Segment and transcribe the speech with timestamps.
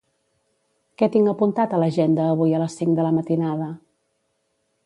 [1.01, 3.73] Què tinc apuntat a l'agenda avui a les cinc de la matinada?